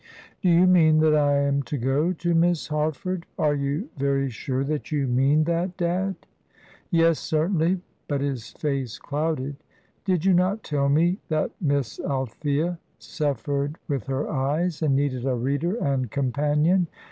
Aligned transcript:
"Do 0.41 0.49
you 0.49 0.65
mean 0.65 0.97
that 1.01 1.13
I 1.15 1.35
am 1.41 1.61
to 1.69 1.77
go 1.77 2.11
to 2.11 2.33
Miss 2.33 2.69
Harford? 2.69 3.27
Are 3.37 3.53
you 3.53 3.89
very 3.97 4.31
sure 4.31 4.63
that 4.63 4.91
you 4.91 5.05
mean 5.05 5.43
that, 5.43 5.77
dad?" 5.77 6.15
"Yes, 6.89 7.19
certainly" 7.19 7.81
but 8.07 8.19
his 8.19 8.49
face 8.53 8.97
clouded. 8.97 9.57
"Did 10.03 10.25
you 10.25 10.33
not 10.33 10.63
tell 10.63 10.89
me 10.89 11.19
that 11.29 11.51
Miss 11.61 11.99
Althea 11.99 12.79
suffered 12.97 13.77
with 13.87 14.07
her 14.07 14.27
eyes, 14.27 14.81
and 14.81 14.95
needed 14.95 15.23
a 15.23 15.35
reader 15.35 15.75
and 15.75 16.09
companion? 16.09 16.87